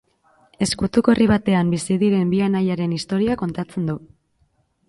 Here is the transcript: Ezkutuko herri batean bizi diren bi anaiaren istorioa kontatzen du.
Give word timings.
Ezkutuko 0.65 1.13
herri 1.15 1.27
batean 1.33 1.69
bizi 1.75 1.97
diren 2.05 2.31
bi 2.33 2.41
anaiaren 2.47 2.97
istorioa 3.01 3.39
kontatzen 3.43 3.93
du. 3.93 4.01